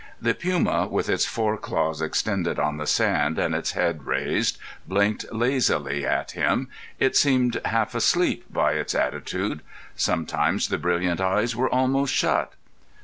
[0.19, 5.31] The puma, with its fore paws extended on the sand and its head raised, blinked
[5.31, 6.69] lazily at him.
[6.97, 9.61] It seemed half asleep by its attitude.
[9.95, 12.53] Sometimes the brilliant eyes were almost shut.